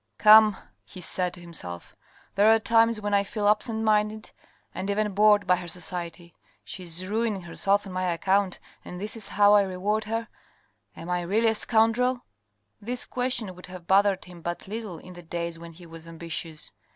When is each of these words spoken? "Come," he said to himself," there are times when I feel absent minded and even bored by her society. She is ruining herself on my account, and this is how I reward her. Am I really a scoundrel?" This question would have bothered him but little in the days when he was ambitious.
"Come," 0.29 0.57
he 0.83 0.99
said 0.99 1.31
to 1.35 1.39
himself," 1.39 1.95
there 2.33 2.51
are 2.51 2.57
times 2.57 2.99
when 2.99 3.13
I 3.13 3.23
feel 3.23 3.47
absent 3.47 3.83
minded 3.83 4.31
and 4.73 4.89
even 4.89 5.13
bored 5.13 5.45
by 5.45 5.57
her 5.57 5.67
society. 5.67 6.33
She 6.65 6.81
is 6.81 7.05
ruining 7.07 7.43
herself 7.43 7.85
on 7.85 7.93
my 7.93 8.05
account, 8.11 8.57
and 8.83 8.99
this 8.99 9.15
is 9.15 9.27
how 9.27 9.53
I 9.53 9.61
reward 9.61 10.05
her. 10.05 10.27
Am 10.97 11.11
I 11.11 11.21
really 11.21 11.49
a 11.49 11.53
scoundrel?" 11.53 12.25
This 12.81 13.05
question 13.05 13.53
would 13.53 13.67
have 13.67 13.85
bothered 13.85 14.25
him 14.25 14.41
but 14.41 14.67
little 14.67 14.97
in 14.97 15.13
the 15.13 15.21
days 15.21 15.59
when 15.59 15.73
he 15.73 15.85
was 15.85 16.07
ambitious. 16.07 16.71